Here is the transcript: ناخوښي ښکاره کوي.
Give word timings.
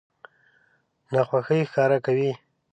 ناخوښي 1.11 1.59
ښکاره 1.69 1.97
کوي. 2.05 2.31